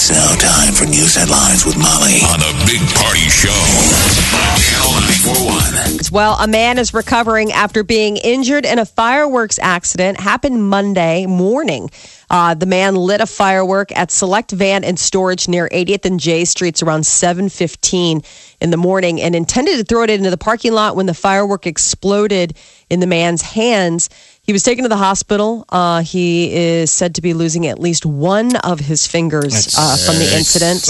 [0.00, 4.94] It's now time for news headlines with Molly on a big party show on Channel
[4.94, 6.12] 941.
[6.12, 10.20] Well, a man is recovering after being injured in a fireworks accident.
[10.20, 11.90] Happened Monday morning.
[12.30, 16.44] Uh, the man lit a firework at Select Van and Storage near 80th and J
[16.44, 18.22] Streets around 7:15
[18.60, 21.66] in the morning, and intended to throw it into the parking lot when the firework
[21.66, 22.56] exploded
[22.88, 24.08] in the man's hands.
[24.48, 25.66] He was taken to the hospital.
[25.68, 30.14] Uh, he is said to be losing at least one of his fingers uh, from
[30.16, 30.88] the incident.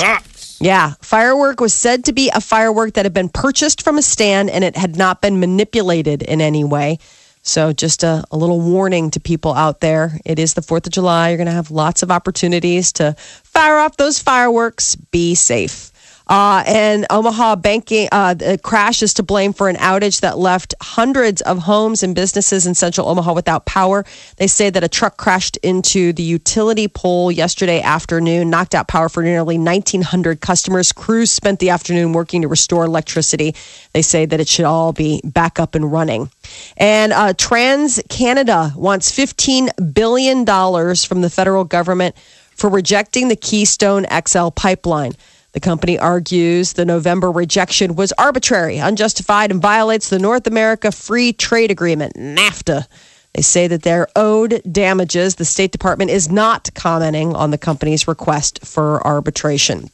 [0.60, 4.48] Yeah, firework was said to be a firework that had been purchased from a stand
[4.48, 7.00] and it had not been manipulated in any way.
[7.42, 10.20] So, just a, a little warning to people out there.
[10.24, 11.30] It is the 4th of July.
[11.30, 14.94] You're going to have lots of opportunities to fire off those fireworks.
[14.94, 15.90] Be safe.
[16.28, 20.74] Uh, and Omaha banking uh, the crash is to blame for an outage that left
[20.80, 24.04] hundreds of homes and businesses in central Omaha without power.
[24.36, 29.08] They say that a truck crashed into the utility pole yesterday afternoon, knocked out power
[29.08, 30.92] for nearly 1,900 customers.
[30.92, 33.54] Crews spent the afternoon working to restore electricity.
[33.94, 36.30] They say that it should all be back up and running.
[36.76, 42.16] And uh, Trans Canada wants $15 billion from the federal government
[42.54, 45.12] for rejecting the Keystone XL pipeline.
[45.58, 51.32] The company argues the November rejection was arbitrary, unjustified, and violates the North America Free
[51.32, 52.86] Trade Agreement, NAFTA.
[53.34, 55.34] They say that they're owed damages.
[55.34, 59.90] The State Department is not commenting on the company's request for arbitration.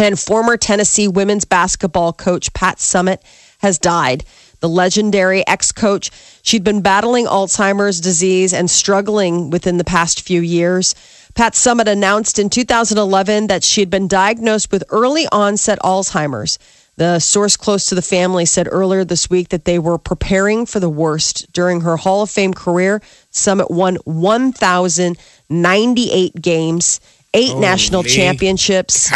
[0.00, 3.20] And former Tennessee women's basketball coach Pat Summitt
[3.58, 4.24] has died.
[4.58, 6.10] The legendary ex coach,
[6.42, 10.96] she'd been battling Alzheimer's disease and struggling within the past few years.
[11.38, 16.58] Pat Summitt announced in 2011 that she had been diagnosed with early onset Alzheimer's.
[16.96, 20.80] The source close to the family said earlier this week that they were preparing for
[20.80, 21.46] the worst.
[21.52, 23.00] During her Hall of Fame career,
[23.30, 27.00] Summitt won 1,098 games,
[27.32, 29.08] eight national championships.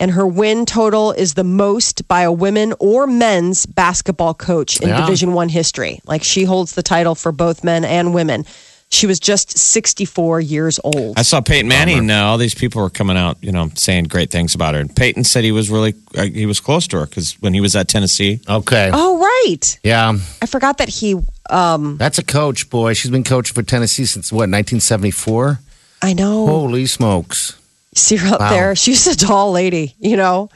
[0.00, 4.88] And her win total is the most by a women or men's basketball coach in
[4.88, 5.02] Yeah.
[5.02, 6.00] Division One history.
[6.06, 8.46] Like she holds the title for both men and women.
[8.90, 11.18] She was just 64 years old.
[11.18, 12.10] I saw Peyton Manning.
[12.10, 14.80] Uh, all these people were coming out, you know, saying great things about her.
[14.80, 17.60] And Peyton said he was really, uh, he was close to her because when he
[17.60, 18.90] was at Tennessee, Okay.
[18.92, 19.78] Oh, right.
[19.82, 20.16] Yeah.
[20.40, 21.16] I forgot that he,
[21.50, 22.94] um, That's a coach, boy.
[22.94, 25.60] She's been coaching for Tennessee since what, 1974?
[26.00, 26.46] I know.
[26.46, 27.58] Holy smokes.
[27.94, 28.50] See her up Wow.
[28.50, 28.76] there.
[28.76, 30.48] She's a tall lady, you know.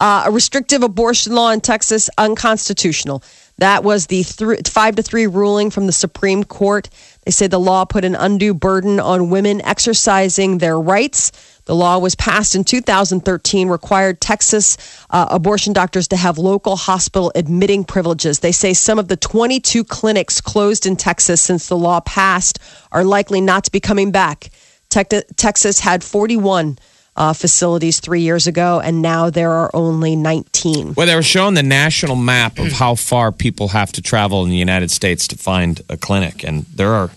[0.00, 3.22] Uh, a restrictive abortion law in Texas, unconstitutional.
[3.58, 6.88] That was the thr five to three ruling from the Supreme Court.
[7.24, 11.32] They say the law put an undue burden on women exercising their rights.
[11.64, 14.76] The law was passed in 2013, required Texas
[15.10, 18.38] uh, abortion doctors to have local hospital admitting privileges.
[18.38, 22.60] They say some of the 22 clinics closed in Texas since the law passed
[22.92, 24.50] are likely not to be coming back.
[24.88, 26.78] Tex- Texas had 41
[27.18, 30.94] uh, facilities three years ago, and now there are only 19.
[30.94, 34.50] well, they were showing the national map of how far people have to travel in
[34.50, 37.10] the United States to find a clinic, and there are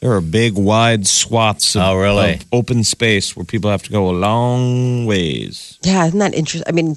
[0.00, 2.34] there are big, wide swaths of, Oh, really?
[2.34, 5.78] of open space where people have to go a long ways.
[5.82, 6.68] Yeah, isn't that interesting?
[6.68, 6.96] I mean,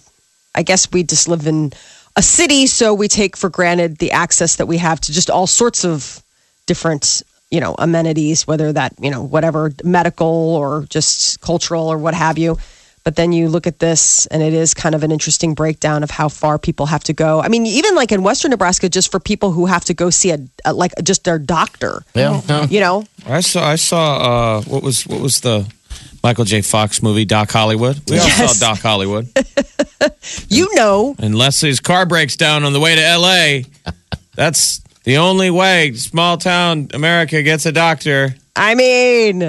[0.56, 1.72] I guess we just live in
[2.18, 5.47] a city, so we take for granted the access that we have to just all
[5.47, 6.22] sorts of
[6.66, 7.22] different,
[7.52, 12.38] you know, amenities, whether that, you know, whatever medical or just cultural or what have
[12.38, 12.58] you.
[13.03, 16.12] But then you look at this, and it is kind of an interesting breakdown of
[16.12, 17.41] how far people have to go.
[17.41, 20.31] I mean, even like in Western Nebraska, just for people who have to go see
[20.31, 22.41] a, a like just their doctor, Yeah.
[22.50, 22.66] yeah.
[22.68, 25.66] you know, I saw I saw uh, what was what was the
[26.22, 26.59] Michael J.
[26.62, 28.02] Fox movie Doc Hollywood.
[28.09, 29.29] We all saw Doc Hollywood.
[30.49, 33.66] you know, And Leslie's car breaks down on the way to L.A.
[34.35, 38.36] That's the only way small town America gets a doctor.
[38.58, 39.40] I mean,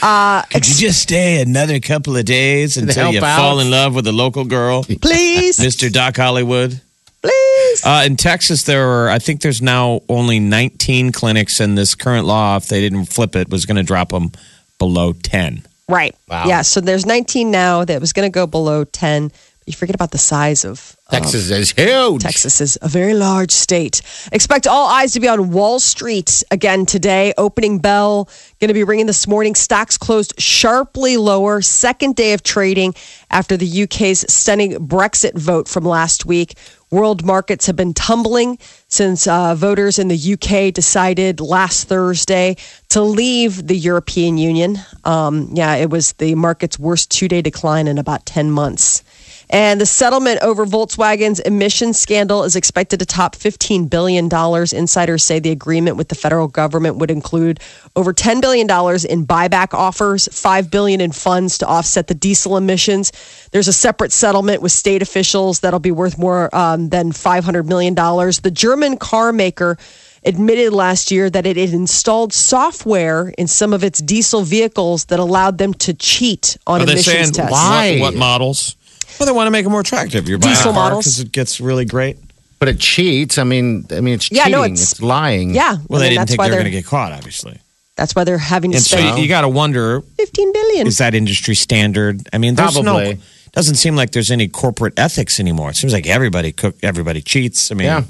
[0.00, 3.36] Could you just stay another couple of days until you out?
[3.38, 5.92] fall in love with a local girl, please, Mr.
[5.92, 6.80] Doc Hollywood?
[7.20, 7.84] please.
[7.84, 12.24] Uh, in Texas, there are, I think there's now only 19 clinics, and this current
[12.26, 14.32] law, if they didn't flip it, was going to drop them
[14.78, 15.62] below 10.
[15.86, 16.16] Right.
[16.28, 16.46] Wow.
[16.46, 16.62] Yeah.
[16.62, 19.30] So there's 19 now that was going to go below 10.
[19.66, 22.22] You forget about the size of Texas is huge.
[22.22, 24.00] Texas is a very large state.
[24.32, 27.34] Expect all eyes to be on Wall Street again today.
[27.36, 28.30] Opening bell
[28.60, 29.54] going to be ringing this morning.
[29.54, 31.60] Stocks closed sharply lower.
[31.60, 32.94] Second day of trading
[33.30, 36.56] after the UK's stunning Brexit vote from last week.
[36.90, 42.56] World markets have been tumbling since uh, voters in the UK decided last Thursday
[42.90, 44.78] to leave the European Union.
[45.04, 49.02] Um, yeah, it was the market's worst two day decline in about 10 months.
[49.52, 54.24] And the settlement over Volkswagen's emissions scandal is expected to top $15 billion.
[54.72, 57.60] Insiders say the agreement with the federal government would include
[57.94, 63.12] over $10 billion in buyback offers, 5 billion in funds to offset the diesel emissions.
[63.52, 67.94] There's a separate settlement with state officials that'll be worth more um, than $500 million.
[67.94, 69.76] The German car maker
[70.24, 75.18] admitted last year that it had installed software in some of its diesel vehicles that
[75.18, 77.52] allowed them to cheat on Are they emissions saying tests.
[77.52, 77.98] Why?
[78.00, 78.76] What, what models?
[79.18, 80.28] Well, they want to make it more attractive.
[80.28, 81.04] You're buying Diesel a car models.
[81.04, 82.16] because it gets really great.
[82.58, 83.38] But it cheats.
[83.38, 84.52] I mean, I mean, it's Yeah, cheating.
[84.52, 85.54] no, it's, it's- lying.
[85.54, 86.86] Yeah, Well, I they mean, didn't that's think why they were they're going to get
[86.86, 87.58] caught, obviously.
[87.96, 90.86] that's why they're having to And so spend you, you got to wonder: 15 billion.
[90.86, 92.20] is that industry standard?
[92.32, 93.14] I mean, there's Probably.
[93.14, 93.20] no.
[93.52, 95.70] Doesn't seem like there's any corporate ethics anymore.
[95.70, 97.70] It seems like everybody cook, everybody cheats.
[97.70, 98.04] I mean, Yeah.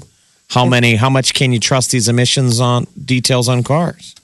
[0.49, 0.95] how many?
[0.95, 4.15] How much can you trust these emissions on details on cars?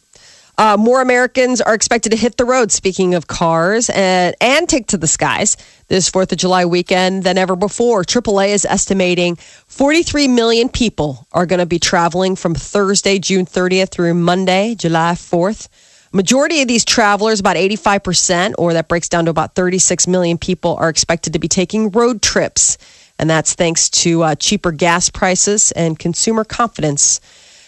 [0.60, 4.88] Uh, more Americans are expected to hit the road, speaking of cars, and, and take
[4.88, 5.56] to the skies
[5.88, 8.04] this 4th of July weekend than ever before.
[8.04, 13.92] AAA is estimating 43 million people are going to be traveling from Thursday, June 30th
[13.92, 15.70] through Monday, July 4th.
[16.12, 20.76] Majority of these travelers, about 85%, or that breaks down to about 36 million people,
[20.76, 22.78] are expected to be taking road trips.
[23.18, 27.22] And that's thanks to uh, cheaper gas prices and consumer confidence.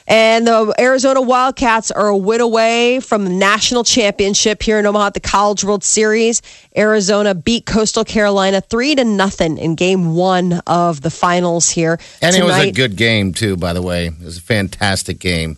[0.07, 5.07] And the Arizona Wildcats are a win away from the national championship here in Omaha
[5.07, 6.42] at the College World Series.
[6.75, 12.00] Arizona beat Coastal Carolina three to nothing in Game One of the finals here.
[12.21, 14.07] And it was a good game too, by the way.
[14.07, 15.57] It was a fantastic game.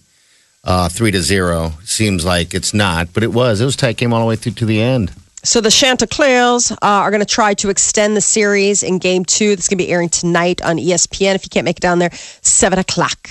[0.66, 1.74] Uh, three to zero.
[1.84, 3.60] Seems like it's not, but it was.
[3.60, 5.12] It was a tight game all the way through to the end.
[5.44, 9.50] So the Chanticleers uh, are going to try to extend the series in Game Two.
[9.50, 11.36] That's going to be airing tonight on ESPN.
[11.36, 13.30] If you can't make it down there, seven o'clock.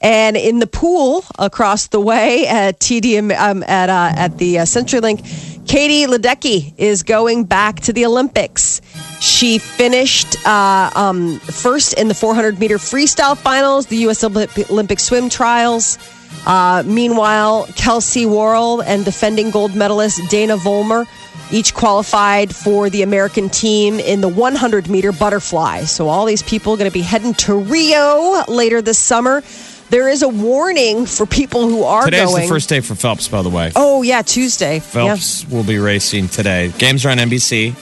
[0.00, 4.62] And in the pool across the way at TD um, at uh, at the uh,
[4.62, 8.80] CenturyLink, Katie Ledecky is going back to the Olympics.
[9.20, 14.22] She finished uh, um, first in the 400 meter freestyle finals, the U.S.
[14.24, 15.98] Olympic swim trials.
[16.46, 21.06] Uh, meanwhile, Kelsey Worrell and defending gold medalist Dana Vollmer
[21.50, 25.82] each qualified for the American team in the 100 meter butterfly.
[25.84, 29.42] So all these people are going to be heading to Rio later this summer.
[29.90, 32.42] There is a warning for people who are Today's going.
[32.42, 33.70] the first day for Phelps, by the way.
[33.76, 34.74] Oh yeah, Tuesday.
[34.74, 36.72] Yeah, Phelps will be racing today.
[36.78, 37.74] Games are on NBC.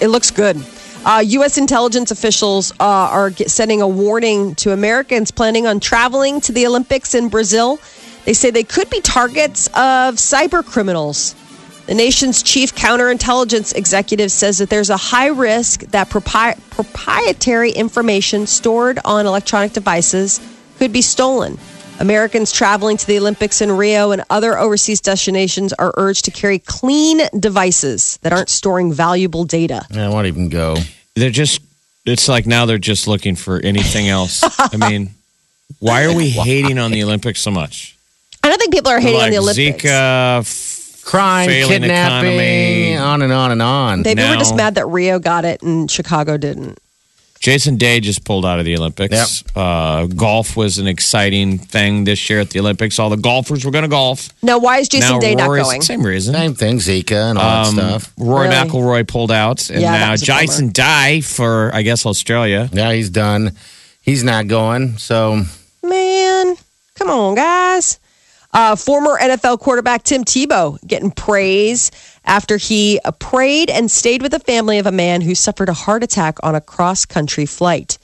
[0.00, 0.62] it looks good.
[1.04, 1.58] Uh, U.S.
[1.58, 6.66] intelligence officials uh, are get, sending a warning to Americans planning on traveling to the
[6.66, 7.78] Olympics in Brazil.
[8.24, 11.34] They say they could be targets of cyber criminals.
[11.86, 18.46] The nation's chief counterintelligence executive says that there's a high risk that propri- proprietary information
[18.46, 20.40] stored on electronic devices
[20.84, 21.56] could be stolen.
[21.98, 26.58] Americans traveling to the Olympics in Rio and other overseas destinations are urged to carry
[26.58, 29.86] clean devices that aren't storing valuable data.
[29.94, 30.76] I won't even go.
[31.14, 31.62] They're just.
[32.04, 34.42] It's like now they're just looking for anything else.
[34.58, 35.12] I mean,
[35.78, 37.96] why are we hating on the Olympics so much?
[38.42, 39.84] I don't think people are hating like on the Olympics.
[39.84, 42.96] Zika, f- Crime, kidnapping, economy.
[42.96, 44.02] on and on and on.
[44.02, 46.78] Maybe we're just mad that Rio got it and Chicago didn't.
[47.44, 49.44] Jason Day just pulled out of the Olympics.
[49.54, 52.98] Uh, golf was an exciting thing this year at the Olympics.
[52.98, 54.30] All the golfers were going to golf.
[54.42, 55.82] Now, why is Jason now Day not Rory's- going?
[55.82, 56.32] Same reason.
[56.32, 58.12] Same thing, Zika and all Um, that stuff.
[58.16, 58.70] Rory Really?
[58.70, 62.70] McIlroy pulled out, and Yeah, now Jason Day for I guess Australia.
[62.72, 63.52] Yeah, he's done.
[64.00, 64.96] He's not going.
[64.96, 65.42] So
[65.82, 66.56] Man,
[66.94, 67.98] come on, guys.
[68.54, 71.90] Uh, former NFL quarterback Tim Tebow getting praise
[72.24, 76.02] after he prayed and stayed with the family of a man who suffered a heart
[76.02, 77.98] attack on a cross country flight.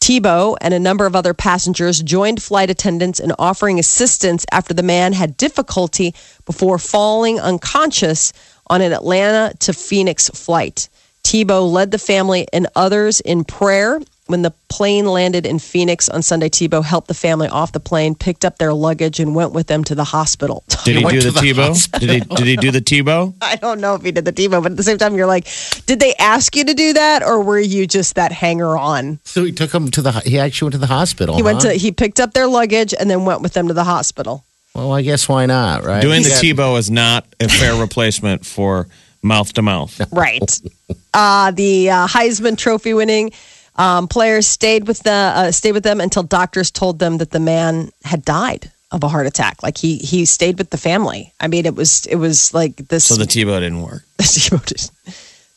[0.00, 4.82] Tebow and a number of other passengers joined flight attendants in offering assistance after the
[4.82, 6.14] man had difficulty
[6.44, 8.32] before falling unconscious
[8.68, 10.88] on an Atlanta to Phoenix flight.
[11.24, 14.00] Tebow led the family and others in prayer.
[14.26, 18.16] When the plane landed in Phoenix on Sunday, Tebow helped the family off the plane,
[18.16, 20.64] picked up their luggage, and went with them to the hospital.
[20.84, 22.00] Did he, went do the, the Tebow?
[22.00, 23.34] Did he did he do the Tebow?
[23.40, 25.46] I don't know if he did the Tebow, but at the same time, you're like,
[25.86, 29.20] did they ask you to do that, or were you just that hanger on?
[29.24, 31.36] so he took him to the he actually went to the hospital.
[31.36, 33.84] He went to he picked up their luggage and then went with them to the
[33.84, 34.44] hospital.
[34.74, 36.02] Well, I guess why not, right?
[36.02, 38.88] Doing the Tebow is not a fair replacement for
[39.22, 40.00] mouth to mouth.
[40.12, 40.60] Right.
[41.14, 43.32] Uh, the uh, Heisman Trophy winning
[43.76, 47.40] Um, players stayed with the uh, stayed with them until doctors told them that the
[47.40, 49.62] man had died of a heart attack.
[49.62, 51.32] Like he he stayed with the family.
[51.40, 53.04] I mean, it was it was like this.
[53.04, 54.02] So the Tebow didn't work.
[54.18, 54.90] Tebow didn't,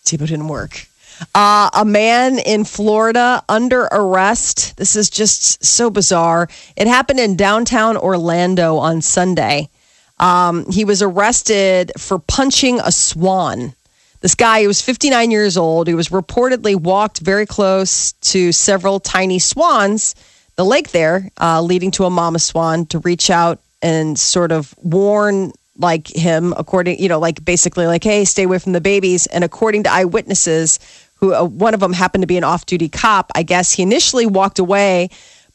[0.06, 0.86] Tebow didn't work.
[1.36, 4.78] Uh, a man in Florida under arrest.
[4.78, 6.48] This is just so bizarre.
[6.78, 9.70] It happened in downtown Orlando on Sunday.
[10.20, 13.74] Um, he was arrested for punching a swan.
[14.22, 15.88] This guy, he was 59 years old.
[15.88, 20.14] He was reportedly walked very close to several tiny swans,
[20.56, 24.76] the lake there, uh, leading to a mama swan to reach out and sort of
[24.80, 29.26] warn like him, according, you know, like basically like, hey, stay away from the babies.
[29.28, 30.80] And according to eyewitnesses,
[31.16, 34.26] who uh, one of them happened to be an off-duty cop, I guess he initially
[34.26, 35.10] walked away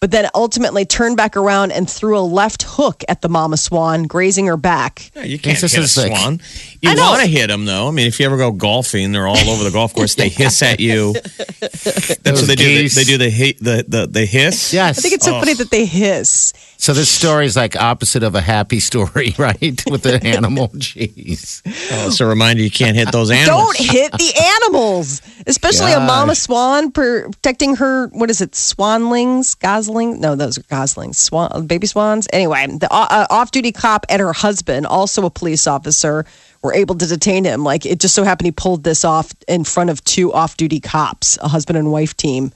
[0.04, 4.02] but then ultimately turned back around and threw a left hook at the mama swan,
[4.02, 5.10] grazing her back.
[5.14, 6.42] Yeah, you can't This hit a is like- swan.
[6.82, 7.88] You want to hit them though.
[7.88, 10.14] I mean, if you ever go golfing, they're all over the golf course.
[10.14, 11.14] They hiss at you.
[11.60, 12.86] That's Those what they do.
[12.86, 14.74] They, they do the, the the the hiss.
[14.74, 14.98] Yes.
[14.98, 15.54] I think it's so funny oh.
[15.54, 16.52] that they hiss.
[16.84, 19.82] So this story is like opposite of a happy story, right?
[19.90, 20.68] With the animal.
[20.76, 21.62] Jeez.
[21.90, 23.74] Oh, so remind you, you can't hit those animals.
[23.74, 28.08] Don't hit the animals, especially a mama swan protecting her.
[28.08, 28.54] What is it?
[28.54, 30.20] Swanlings, gosling?
[30.20, 31.16] No, those are goslings.
[31.16, 32.28] Swan, baby swans.
[32.34, 36.26] Anyway, the uh, off-duty cop and her husband, also a police officer,
[36.62, 37.64] were able to detain him.
[37.64, 41.38] Like it just so happened he pulled this off in front of two off-duty cops,
[41.38, 42.52] a husband and wife team,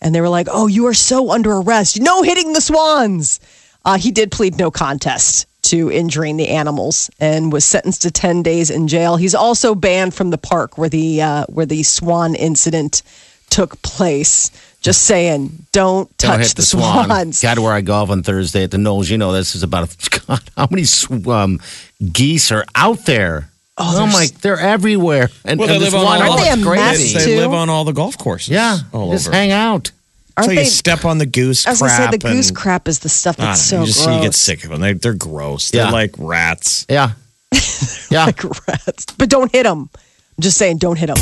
[0.00, 2.00] and they were like, "Oh, you are so under arrest.
[2.00, 3.40] No hitting the swans."
[3.84, 8.42] Uh, he did plead no contest to injuring the animals and was sentenced to 10
[8.42, 9.16] days in jail.
[9.16, 13.02] He's also banned from the park where the uh, where the swan incident
[13.50, 14.50] took place.
[14.80, 17.04] Just saying, don't touch Don't hit the, the, swan.
[17.06, 17.40] swans.
[17.40, 19.94] God, where I golf on Thursday at the Knolls, you know this is about
[20.26, 21.60] God, how many sw- um,
[22.12, 23.48] geese are out there?
[23.78, 24.26] Oh, my!
[24.42, 25.28] They're everywhere.
[25.44, 27.18] And, Well, and this live on one all- Aren't they a is mess, crazy.
[27.18, 28.48] They live on all the golf courses.
[28.50, 29.36] Yeah, all just over.
[29.36, 29.92] hang out.
[30.36, 30.62] Aren't so they?
[30.62, 31.68] you step on the goose crap.
[31.68, 32.10] I was gonna say crap.
[32.12, 34.16] the goose crap is the stuff that's know, so you just gross.
[34.16, 34.80] you get sick of them.
[34.80, 35.70] They, they're gross.
[35.70, 35.90] They're Yeah.
[35.90, 36.86] like rats.
[36.88, 37.12] Yeah,
[38.10, 38.26] yeah.
[38.26, 39.90] like rats, but don't hit them.
[39.94, 41.16] I'm just saying, don't hit them.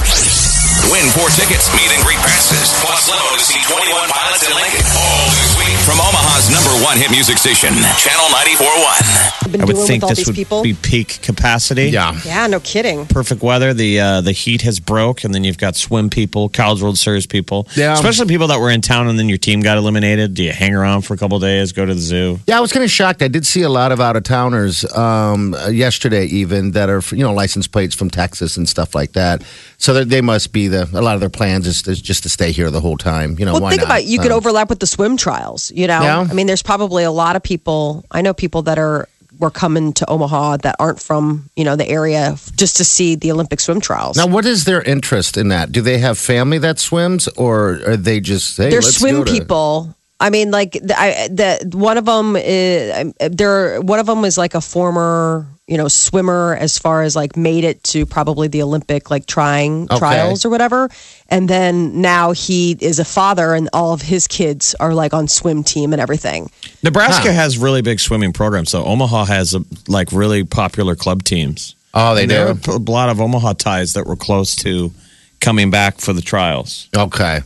[0.88, 4.80] Win four tickets, meet and greet passes, plus limo to see 21 Pilots in Lincoln.
[4.96, 7.68] All this week from Omaha's number one hit music station,
[7.98, 9.54] Channel 94.1.
[9.54, 10.62] I've I would think all this these would people.
[10.62, 11.90] be peak capacity.
[11.90, 12.18] yeah.
[12.24, 13.06] yeah, no kidding.
[13.06, 13.74] Perfect weather.
[13.74, 17.26] The uh, the heat has broke, and then you've got swim people, College World Series
[17.26, 17.94] people, Yeah.
[17.94, 20.34] especially people that were in town, and then your team got eliminated.
[20.34, 22.40] Do you hang around for a couple of days, go to the zoo?
[22.46, 23.22] Yeah, I was kind of shocked.
[23.22, 27.02] I did see a lot of out of towners um, uh, yesterday, even that are
[27.10, 29.42] you know license plates from Texas and stuff like that.
[29.78, 32.28] So they- they must be the a lot of their plans is, is just to
[32.28, 33.36] stay here the whole time.
[33.38, 33.86] You know, Well, think not?
[33.88, 34.06] about it.
[34.06, 35.70] You could Um, overlap with the swim trials.
[35.74, 36.26] You know, Yeah.
[36.30, 38.04] I mean, there's probably a lot of people.
[38.10, 39.08] I know people that are
[39.38, 43.32] were coming to Omaha that aren't from you know the area just to see the
[43.32, 44.16] Olympic swim trials.
[44.16, 45.72] Now, what is their interest in that?
[45.72, 49.94] Do they have family that swims, or are they just hey, they're swim people.
[50.22, 53.80] I mean, like the, I, the one of them uh, is there.
[53.80, 57.64] One of them is like a former, you know, swimmer as far as like made
[57.64, 59.96] it to probably the Olympic like trying Okay.
[59.98, 60.90] trials or whatever,
[61.30, 65.26] and then now he is a father, and all of his kids are like on
[65.26, 66.50] swim team and everything.
[66.82, 68.70] Nebraska has really big swimming programs.
[68.70, 71.74] So Omaha has a, like really popular club teams.
[71.94, 72.72] Oh, they And there do.
[72.72, 74.92] are a lot of Omaha ties that were close to
[75.40, 76.88] coming back for the trials.
[76.94, 77.40] Okay.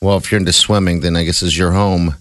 [0.00, 2.14] Well, if you're into swimming, then I guess is your home.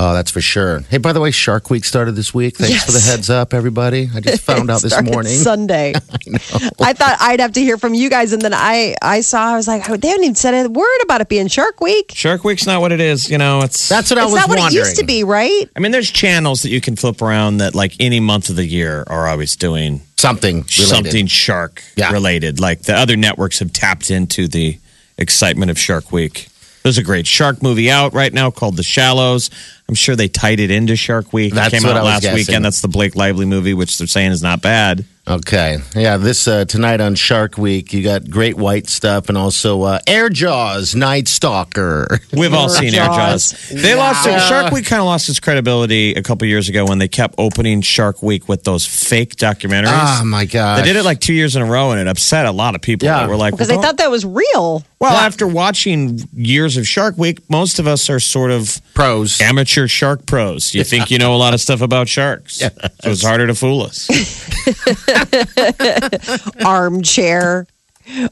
[0.00, 0.80] Oh, that's for sure.
[0.80, 2.56] Hey, by the way, Shark Week started this week.
[2.58, 4.08] Thanks for the heads up, everybody.
[4.14, 5.32] I just found out this morning.
[5.32, 5.92] Sunday.
[6.80, 9.56] I, thought I'd have to hear from you guys, and then I I saw I
[9.56, 12.12] was like, oh, they haven't even said a word about it being Shark Week.
[12.14, 13.28] Shark Week's not what it is.
[13.28, 14.76] You know, it's That's what I was not what wondering.
[14.82, 15.68] it used to be, right?
[15.74, 18.66] I mean, there's channels that you can flip around that, like any month of the
[18.66, 20.72] year, are always doing Something related.
[20.86, 22.12] something shark Yeah.
[22.12, 22.60] related.
[22.60, 24.78] Like the other networks have tapped into the
[25.16, 26.47] excitement of Shark Week.
[26.88, 29.50] There's a great shark movie out right now called The Shallows.
[29.90, 31.52] I'm sure they tied it into Shark Week.
[31.52, 32.34] That's it came out last guessing.
[32.34, 32.64] weekend.
[32.64, 35.04] That's the Blake Lively movie, which they're saying is not bad.
[35.28, 35.76] Okay.
[35.94, 39.98] Yeah, this uh, tonight on Shark Week, you got Great White stuff and also uh,
[40.06, 42.20] Air Jaws, Night Stalker.
[42.32, 43.50] We've all seen Air Jaws.
[43.50, 43.68] Jaws.
[43.82, 44.38] They lost Wow.
[44.48, 47.82] Shark Week kind of lost its credibility a couple years ago when they kept opening
[47.82, 50.20] Shark Week with those fake documentaries.
[50.20, 50.78] Oh my god!
[50.80, 52.80] They did it like two years in a row, and it upset a lot of
[52.80, 53.06] people.
[53.06, 53.20] Yeah.
[53.20, 54.82] that were like, Because well, they thought that was real.
[55.00, 59.40] Well, after watching years of Shark Week, most of us are sort of pros.
[59.40, 60.74] amateur shark pros.
[60.74, 62.62] You think you know a lot of stuff about sharks.
[63.00, 64.08] So it's harder to fool us.
[66.64, 67.66] armchair.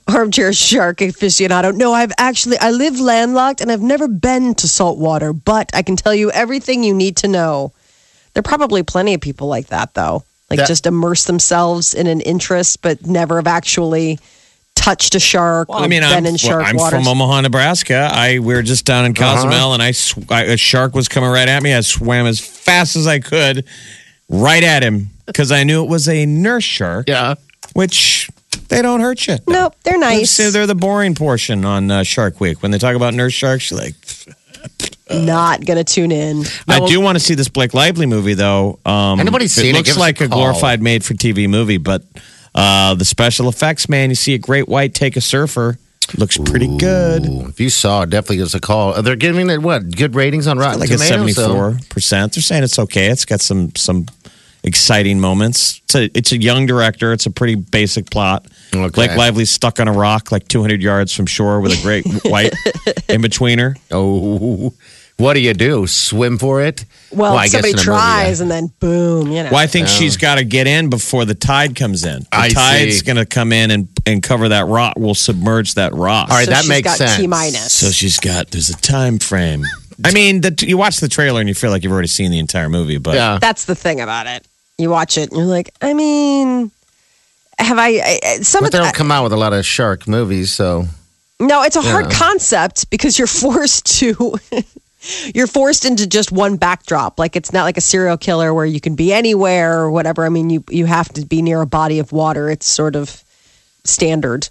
[0.08, 1.74] Armchair shark aficionado.
[1.74, 5.96] No i've actually i live landlocked and i've never been to saltwater but i can
[5.96, 7.72] tell you everything you need to know.
[8.32, 10.24] There are probably plenty of people like that though.
[10.48, 14.18] Like That- just immerse themselves in an interest but never have actually
[14.76, 18.08] touched a shark Well, or I mean, I'm, well, I'm from Omaha, Nebraska.
[18.12, 19.34] I we were just down in uh-huh.
[19.34, 21.74] Cozumel, and I, sw- I a shark was coming right at me.
[21.74, 23.64] I swam as fast as I could,
[24.28, 27.08] right at him, because I knew it was a nurse shark.
[27.08, 27.34] Yeah.
[27.74, 28.28] which
[28.68, 29.36] they don't hurt you.
[29.46, 30.36] nope, they're nice.
[30.36, 33.70] They're, they're the boring portion on uh, Shark Week when they talk about nurse sharks.
[33.70, 33.94] You're like,
[35.10, 36.44] Not gonna tune in.
[36.66, 38.78] I do want to see this Blake Lively movie though.
[38.84, 40.38] Um, Anybody's seen it, looks give us like a a, call.
[40.38, 42.02] glorified made-for-TV movie, but
[42.54, 45.78] uh, the special effects, man, you see a great white take a surfer,
[46.16, 47.24] looks pretty good.
[47.26, 48.94] If you saw it, definitely give us a call.
[48.94, 49.94] Uh, They're giving it what?
[49.96, 51.34] Good ratings on Rotten like a Tomatoes.
[51.34, 52.32] so- seventy-four percent.
[52.34, 53.06] They're saying it's okay.
[53.06, 54.06] It's got some some
[54.64, 55.80] exciting moments.
[55.84, 57.12] It's a it's a young director.
[57.12, 58.46] It's a pretty basic plot.
[58.74, 58.88] Okay.
[58.90, 62.04] Blake Lively's stuck on a rock like two hundred yards from shore with a great
[62.24, 62.52] white
[63.08, 63.76] in between her.
[63.90, 64.72] Oh,
[65.18, 65.86] what do you do?
[65.86, 66.84] Swim for it?
[67.10, 68.42] Well, I somebody in a movie, tries yeah.
[68.42, 69.50] and then boom, you know.
[69.50, 69.90] Well, I think oh.
[69.90, 72.20] she's got to get in before the tide comes in.
[72.20, 74.96] The I tide's going to come in and, and cover that rock.
[74.96, 76.28] Will submerge that rock.
[76.30, 77.16] All right, So that she's makes got sense.
[77.16, 77.72] T minus.
[77.72, 78.48] So she's got.
[78.50, 79.62] There's a time frame.
[80.04, 82.38] I mean, the, you watch the trailer and you feel like you've already seen the
[82.38, 83.38] entire movie, but Yeah.
[83.40, 84.46] That's the thing about it.
[84.76, 86.70] You watch it and you're like, I mean,
[87.58, 87.88] have I?
[87.88, 90.52] I I- some But of they don't come out with a lot of shark movies,
[90.52, 90.84] so
[91.40, 92.18] no, it's a hard Yeah.
[92.18, 94.38] concept because you're forced to.
[95.34, 97.18] You're forced into just one backdrop.
[97.18, 100.24] Like it's not like a serial killer where you can be anywhere or whatever.
[100.24, 102.48] I mean, you you have to be near a body of water.
[102.50, 103.22] It's sort of
[103.84, 104.48] standard.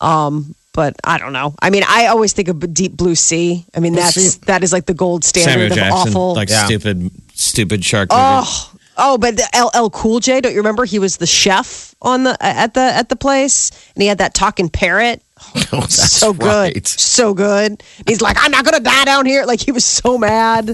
[0.00, 1.54] Um, but I don't know.
[1.60, 3.64] I mean, I always think of Deep Blue Sea.
[3.74, 6.34] I mean, that's that is like the gold Samuel standard of Jackson, awful.
[6.34, 6.64] like Yeah.
[6.64, 8.20] stupid, stupid shark movie.
[8.22, 8.71] Oh,
[9.02, 10.84] oh, but the LL Cool J, don't you remember?
[10.86, 14.32] He was the chef on the at the at the place, and he had that
[14.34, 15.22] talking parrot.
[15.74, 17.82] Oh, that's so good, so good.
[18.06, 19.44] He's like, I'm not gonna die down here.
[19.44, 20.70] Like he was so mad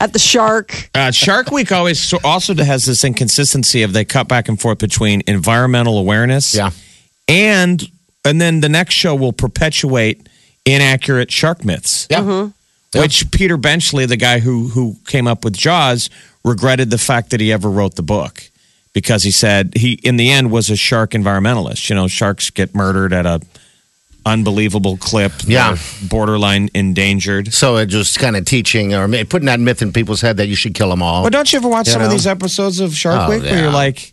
[0.00, 0.88] at the shark.
[0.94, 4.78] Uh, Shark Week always so- also has this inconsistency of they cut back and forth
[4.78, 6.70] between environmental awareness, Yeah.
[7.28, 7.82] and
[8.24, 10.28] and then the next show will perpetuate
[10.64, 12.06] inaccurate shark myths.
[12.10, 12.20] Yeah.
[12.20, 12.50] Mm-hmm.
[12.94, 16.08] Which Peter Benchley, the guy who who came up with Jaws,
[16.44, 18.50] regretted the fact that he ever wrote the book
[18.92, 21.90] because he said he in the end was a shark environmentalist.
[21.90, 23.40] You know, sharks get murdered at a
[24.24, 25.32] unbelievable clip.
[25.46, 25.76] Yeah.
[26.08, 27.54] Borderline endangered.
[27.54, 30.56] So it just kind of teaching or putting that myth in people's head that you
[30.56, 31.22] should kill them all.
[31.22, 33.62] But don't you ever watch You some of these episodes of Shark Oh, Week where
[33.62, 34.12] you're like,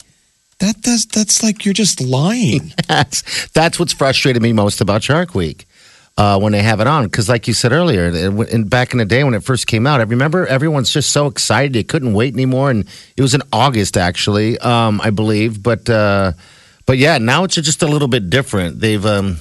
[0.59, 2.73] that does that's like you're just lying.
[2.87, 5.65] that's that's what's frustrated me most about Shark Week
[6.17, 7.03] uh, when they have it on.
[7.05, 9.87] Because, like you said earlier, it- in, back in the day when it first came
[9.87, 12.69] out, I remember everyone's just so excited they couldn't wait anymore.
[12.71, 12.85] And
[13.17, 15.61] it was in August, actually, um, I believe.
[15.63, 16.33] But uh,
[16.85, 18.79] but yeah, now it's just a little bit different.
[18.79, 19.37] They've um,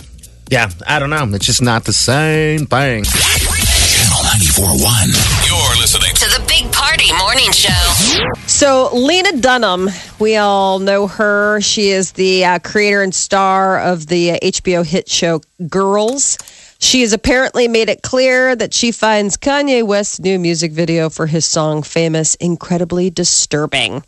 [0.51, 1.25] yeah, I don't know.
[1.35, 3.05] It's just not the same thing.
[3.05, 5.47] Channel 94.1.
[5.49, 8.27] You're listening To the Big Party Morning Show.
[8.47, 11.61] So Lena Dunham, we all know her.
[11.61, 16.37] She is the uh, creator and star of the uh, HBO hit show Girls.
[16.83, 21.29] She has apparently made it clear that she finds Kanye West's new music video for
[21.29, 24.03] his song Famous incredibly disturbing.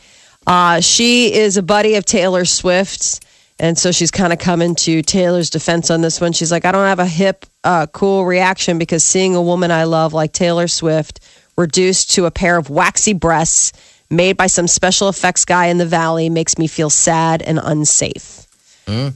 [0.44, 3.20] Uh, she is a buddy of Taylor Swift's.
[3.60, 6.32] And so she's kind of coming to Taylor's defense on this one.
[6.32, 9.84] She's like, I don't have a hip, uh, cool reaction because seeing a woman I
[9.84, 11.20] love like Taylor Swift
[11.56, 13.72] reduced to a pair of waxy breasts
[14.10, 18.43] made by some special effects guy in the valley makes me feel sad and unsafe.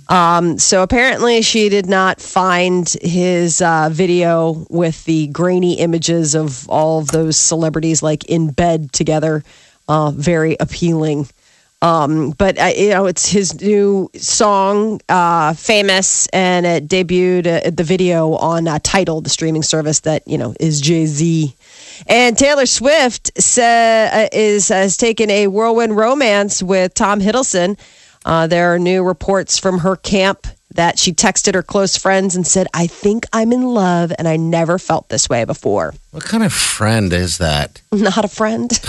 [0.09, 6.69] Um, so apparently, she did not find his uh, video with the grainy images of
[6.69, 9.45] all of those celebrities like in bed together
[9.89, 11.29] uh, very appealing.
[11.81, 17.71] Um, but uh, you know, it's his new song, uh, "Famous," and it debuted uh,
[17.71, 21.55] the video on uh, Tidal, the streaming service that you know is Jay Z.
[22.09, 27.79] And Taylor Swift sa- uh, is has taken a whirlwind romance with Tom Hiddleston.
[28.29, 32.47] Uh, there are new reports from her camp that she texted her close friends and
[32.47, 36.43] said, "I think I'm in love, and I never felt this way before." What kind
[36.43, 37.83] of friend is that?
[37.93, 38.71] Not a friend.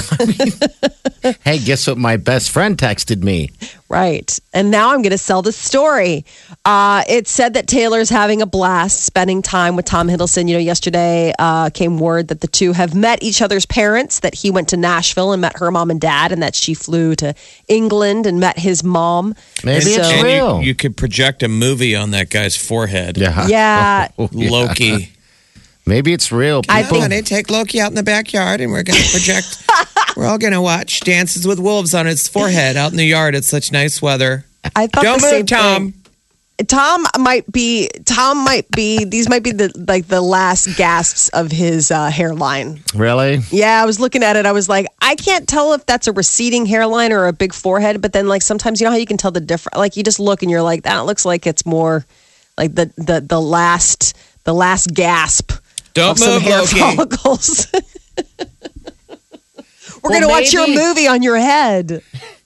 [1.44, 1.98] Hey, guess what?
[1.98, 3.52] My best friend texted me.
[3.90, 4.40] Right.
[4.54, 6.24] And now I'm going to sell the story.
[6.64, 10.48] Uh, it said that Taylor's having a blast spending time with Tom Hiddleston.
[10.48, 14.34] You know, yesterday uh, came word that the two have met each other's parents, that
[14.34, 17.34] he went to Nashville and met her mom and dad, and that she flew to
[17.68, 19.36] England and met his mom.
[19.66, 20.62] Maybe So- it's real.
[20.62, 23.18] you, you could project a movie on that guy's forehead.
[23.18, 23.46] yeah.
[23.50, 24.08] Yeah.
[24.18, 24.50] Oh, yeah.
[24.50, 25.12] Loki.
[25.90, 26.62] Maybe it's real.
[26.70, 29.66] I People- think- take Loki out in the backyard and we're going to project.
[30.16, 33.34] we're all going to watch Dances with Wolves on its forehead out in the yard.
[33.36, 34.46] It's such nice weather.
[34.76, 35.92] I thought Don't the same move, Tom.
[35.92, 35.96] thing.
[36.68, 37.90] Tom might be.
[38.06, 39.06] Tom might be.
[39.06, 42.82] These might be the like the last gasps of his uh, hairline.
[42.94, 43.40] Really?
[43.50, 44.46] Yeah, I was looking at it.
[44.46, 48.02] I was like, I can't tell if that's a receding hairline or a big forehead.
[48.02, 49.78] But then, like, sometimes you know how you can tell the difference.
[49.78, 52.06] Like, you just look and you're like, that looks like it's more
[52.58, 55.54] like the the the last the last gasp
[56.00, 56.80] Don't of some hair Loki.
[56.80, 57.68] follicles.
[60.02, 62.02] We're Well, gonna watch your maybe- movie on your head.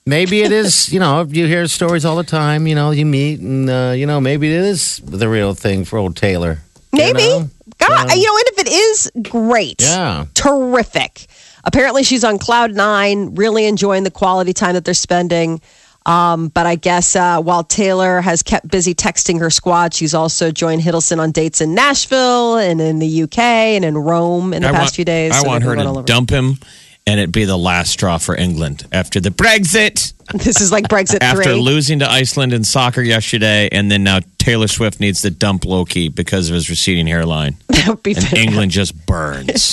[0.06, 3.40] Maybe it is, you know, you hear stories all the time, you know, you meet
[3.40, 6.58] and, uh, you know, maybe it is the real thing for old Taylor.
[6.92, 7.20] you Maybe.
[7.26, 7.48] know?
[7.78, 9.80] God, you know, and if it is, great.
[9.80, 10.26] Yeah.
[10.34, 11.26] Terrific.
[11.64, 15.62] Apparently, she's on cloud nine, really enjoying the quality time that they're spending.
[16.06, 20.50] Um, but I guess uh, while Taylor has kept busy texting her squad, she's also
[20.50, 24.68] joined Hiddleston on dates in Nashville and in the UK and in Rome in the
[24.68, 25.32] I past want, few days.
[25.32, 26.58] I So want her to dump him,
[27.06, 30.12] and it be the last straw for England after the Brexit.
[30.32, 31.52] This is like Brexit After 3.
[31.54, 36.08] losing to Iceland in soccer yesterday, and then now Taylor Swift needs to dump Loki
[36.08, 38.48] because of his receding hairline, that would be and fantastic.
[38.48, 39.72] England just burns.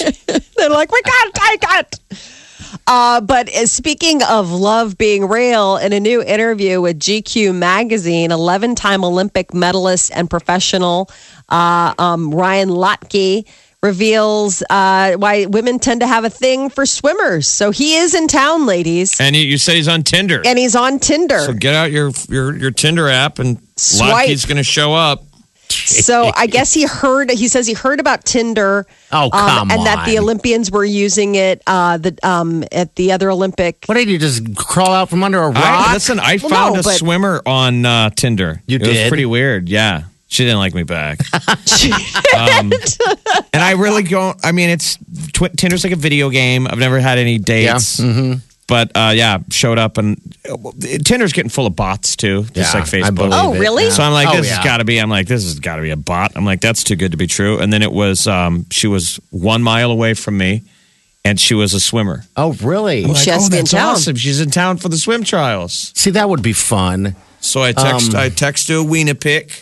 [0.58, 2.00] They're like, we gotta take it.
[2.88, 8.32] Uh, but uh, speaking of love being real, in a new interview with GQ magazine,
[8.32, 11.10] 11 time Olympic medalist and professional
[11.50, 13.46] uh, um, Ryan Lochte
[13.84, 17.48] reveals uh, why women tend to have a thing for swimmers.
[17.48, 20.42] So he is in town, ladies, and you, you said he's on Tinder.
[20.46, 21.40] and he's on Tinder.
[21.40, 24.28] So get out your your your Tinder app, and Swipe.
[24.28, 25.24] Lochte's going to show up.
[25.92, 27.30] So I guess he heard.
[27.32, 28.86] He says he heard about Tinder.
[29.12, 30.24] Oh, um, come and that the on.
[30.24, 31.62] Olympians were using it.
[31.68, 33.84] Uh, the um, at the other Olympic.
[33.86, 35.56] What did you just crawl out from under a rock?
[35.58, 38.62] I, listen, I Well, found no, a but- swimmer on uh, Tinder.
[38.68, 39.08] You it was did?
[39.10, 39.70] pretty weird.
[39.70, 41.20] Yeah, she didn't like me back.
[42.38, 42.72] Um,
[43.54, 44.38] and I really don't.
[44.46, 44.98] I mean, it's
[45.34, 46.66] tw- Tinder's like a video game.
[46.68, 48.00] I've never had any dates.
[48.00, 48.40] mm-hmm.
[48.72, 50.18] But uh, yeah, showed up and
[50.50, 50.56] uh,
[51.04, 53.30] Tinder's getting full of bots too, just Yeah, like Facebook.
[53.34, 53.84] Oh, really?
[53.84, 53.90] yeah.
[53.90, 54.56] So I'm like, Oh, this yeah.
[54.56, 54.98] has got to be.
[54.98, 56.32] I'm like, this has got to be a bot.
[56.38, 57.60] I'm like, that's too good to be true.
[57.60, 60.62] And then it was, um, she was one mile away from me,
[61.26, 62.24] and she was a swimmer.
[62.38, 63.04] Oh, really?
[63.16, 63.96] She has oh, to be in town.
[63.96, 64.16] awesome.
[64.16, 65.92] She's in town for the swim trials.
[65.94, 67.18] See, that would be fun.
[67.42, 69.62] So I text, Um, I text her a wiener pic.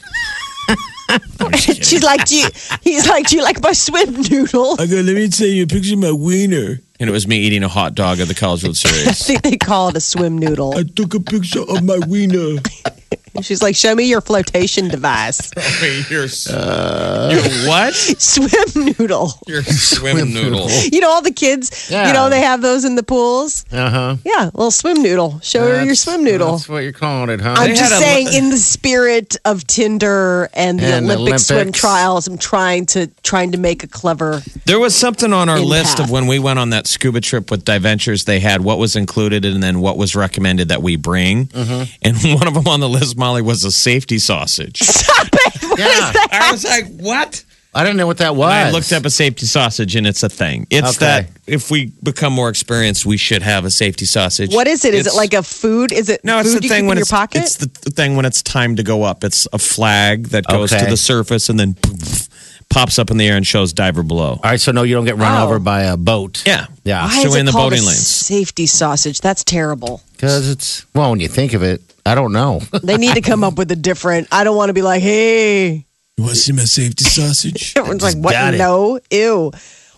[1.10, 1.19] I'm
[1.54, 1.82] just kidding.
[1.84, 2.48] She's like, do you,
[2.84, 4.76] he's like, do you like my swim noodle?
[4.80, 6.80] I go, let me send you a picture of my wiener.
[6.99, 9.07] And it was me eating a hot dog at the College World Series.
[9.07, 10.77] I think they call it a swim noodle.
[10.77, 12.62] I took a picture of my wiener.
[13.42, 15.52] She's like, show me your flotation device.
[16.10, 17.94] Your, your what?
[17.94, 19.34] swim noodle.
[19.48, 20.70] Your swim noodle.
[20.92, 23.65] You know, all the kids, you know, they have those in the pools.
[23.72, 24.15] Uh huh.
[24.26, 25.39] Yeah, a little swim noodle.
[25.42, 26.54] Show her your swim noodle.
[26.54, 27.56] That's what you're calling it, huh?
[27.58, 31.39] I'm They just had a- saying, in the spirit of Tinder and the And Olympic
[31.39, 34.42] swim trials, I'm trying to trying to make a clever.
[34.65, 37.52] There was something on our In list of when we went on that scuba trip
[37.52, 38.26] with Diventures.
[38.26, 41.48] They had what was included and then what was recommended that we bring.
[41.48, 41.84] Mm-hmm.
[42.02, 44.79] And one of them on the list, Molly, was a safety sausage.
[44.84, 45.63] Stop it!
[45.63, 46.12] What is Yeah.
[46.12, 46.27] that?
[46.32, 47.43] I was like, what?
[47.71, 48.51] I didn't know what that was.
[48.51, 50.65] I looked up a safety sausage and it's a thing.
[50.71, 51.05] It's Okay.
[51.05, 54.51] that if we become more experienced, we should have a safety sausage.
[54.51, 54.95] What is it?
[54.95, 55.91] Is It's- it like a food?
[55.91, 57.43] Is it No, it's food the you thing keep when in your it's pocket?
[57.43, 59.23] it's the, the thing when it's time to go up.
[59.23, 60.84] It's a flag that goes Okay.
[60.84, 62.27] to the surface and then poof,
[62.69, 64.39] pops up in the air and shows diver below.
[64.43, 65.45] All right, so no, you don't get run Oh.
[65.45, 66.41] over by a boat.
[66.47, 66.65] Yeah.
[66.84, 67.05] Yeah.
[67.05, 68.08] Why so is in it the called boating a lanes.
[68.08, 69.21] safety sausage?
[69.21, 70.01] That's terrible.
[70.13, 72.62] Because it's, well, when you think of it, I don't know.
[72.84, 74.30] They need to come up with a different.
[74.32, 75.86] I don't want to be like, hey.
[76.17, 77.74] You want to see my safety sausage?
[77.78, 78.36] Everyone's like, what?
[78.56, 78.58] it.
[78.58, 79.52] No, ew.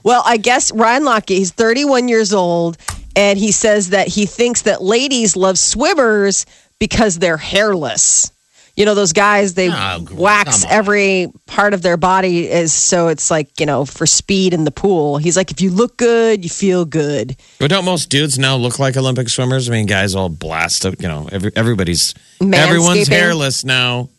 [0.04, 2.78] Well, I guess Ryan Lochte, he's 31 years old,
[3.15, 6.45] and he says that he thinks that ladies love swimmers
[6.80, 8.32] because they're hairless.
[8.77, 13.29] You know, those guys, they Oh, wax every part of their body is so it's
[13.29, 15.17] like, you know, for speed in the pool.
[15.17, 17.36] He's like, if you look good, you feel good.
[17.60, 19.69] But don't most dudes now look like Olympic swimmers?
[19.69, 21.01] I mean, guys all blasted.
[21.01, 24.10] You know, every, everybody's everyone's hairless now.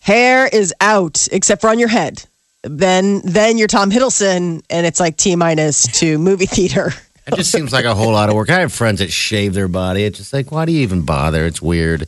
[0.00, 2.22] Hair is out, except for on your head.
[2.62, 6.92] Then then you're Tom Hiddleston, and it's like T minus to movie theater.
[7.26, 8.50] It just seems like a whole lot of work.
[8.50, 10.04] I have friends that shave their body.
[10.04, 11.44] It's just like, why do you even bother?
[11.44, 12.06] It's weird.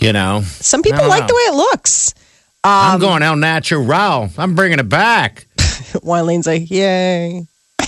[0.00, 0.40] You know?
[0.44, 1.26] Some people like know.
[1.28, 2.14] the way it looks.
[2.64, 4.28] I'm Um, going El Natural.
[4.38, 5.46] I'm bringing it back.
[6.02, 7.46] Wylene's like, yay.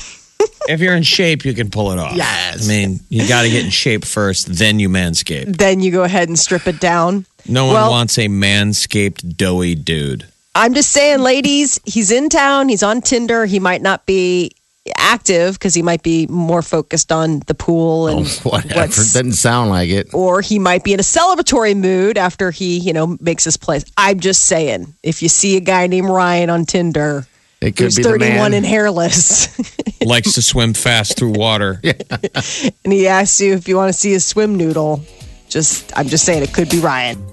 [0.68, 2.14] If you're in shape, you can pull it off.
[2.16, 2.64] Yes.
[2.64, 5.56] I mean, you got to get in shape first, then you manscape.
[5.56, 7.26] Then you go ahead and strip it down.
[7.48, 10.24] No one Well- wants a manscaped, doughy dude.
[10.54, 12.68] I'm just saying, ladies, he's in town.
[12.68, 13.44] He's on Tinder.
[13.46, 14.52] He might not be
[14.96, 18.74] active because he might be more focused on the pool and Oh, Whatever.
[18.80, 18.96] what's.
[18.96, 20.12] Doesn't sound like it.
[20.12, 23.84] Or he might be in a celebratory mood after he, you know, makes his place.
[23.96, 27.26] I'm just saying, if you see a guy named Ryan on Tinder
[27.60, 28.54] It could who's be the 31 man.
[28.54, 29.56] and hairless,
[30.02, 31.80] Likes to swim fast through water.
[32.84, 35.00] and he asks you if you want to see his swim noodle,
[35.48, 37.24] just I'm just saying it could be Ryan.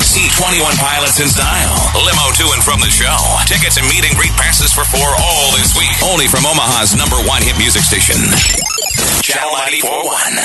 [0.00, 1.74] See 21 Pilots in style.
[1.94, 3.16] Limo to and from the show.
[3.46, 5.90] Tickets and meet and greet passes for four all this week.
[6.04, 8.16] Only from Omaha's number one hit music station.
[9.22, 10.32] Channel 941.